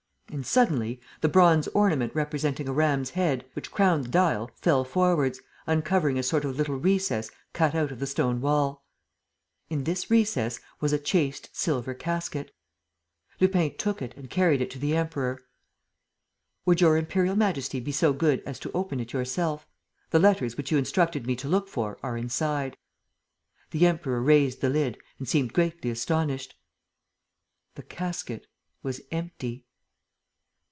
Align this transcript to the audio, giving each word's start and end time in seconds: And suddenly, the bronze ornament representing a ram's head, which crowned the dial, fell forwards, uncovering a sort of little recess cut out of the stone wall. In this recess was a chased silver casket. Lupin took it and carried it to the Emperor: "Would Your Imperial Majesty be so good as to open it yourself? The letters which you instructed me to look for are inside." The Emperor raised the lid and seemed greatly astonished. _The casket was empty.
And 0.33 0.47
suddenly, 0.47 1.01
the 1.19 1.27
bronze 1.27 1.67
ornament 1.67 2.15
representing 2.15 2.69
a 2.69 2.71
ram's 2.71 3.11
head, 3.11 3.43
which 3.51 3.69
crowned 3.69 4.05
the 4.05 4.09
dial, 4.09 4.49
fell 4.55 4.85
forwards, 4.85 5.41
uncovering 5.67 6.17
a 6.17 6.23
sort 6.23 6.45
of 6.45 6.55
little 6.55 6.77
recess 6.77 7.29
cut 7.51 7.75
out 7.75 7.91
of 7.91 7.99
the 7.99 8.07
stone 8.07 8.39
wall. 8.39 8.85
In 9.69 9.83
this 9.83 10.09
recess 10.09 10.61
was 10.79 10.93
a 10.93 10.97
chased 10.97 11.49
silver 11.53 11.93
casket. 11.93 12.55
Lupin 13.41 13.75
took 13.77 14.01
it 14.01 14.15
and 14.15 14.29
carried 14.29 14.61
it 14.61 14.71
to 14.71 14.79
the 14.79 14.95
Emperor: 14.95 15.41
"Would 16.65 16.79
Your 16.79 16.95
Imperial 16.95 17.35
Majesty 17.35 17.81
be 17.81 17.91
so 17.91 18.13
good 18.13 18.39
as 18.45 18.57
to 18.59 18.71
open 18.71 19.01
it 19.01 19.11
yourself? 19.11 19.67
The 20.11 20.19
letters 20.19 20.55
which 20.55 20.71
you 20.71 20.77
instructed 20.77 21.27
me 21.27 21.35
to 21.35 21.49
look 21.49 21.67
for 21.67 21.97
are 22.01 22.15
inside." 22.17 22.77
The 23.71 23.85
Emperor 23.85 24.21
raised 24.21 24.61
the 24.61 24.69
lid 24.69 24.97
and 25.19 25.27
seemed 25.27 25.51
greatly 25.51 25.89
astonished. 25.89 26.55
_The 27.75 27.87
casket 27.89 28.47
was 28.81 29.01
empty. 29.11 29.65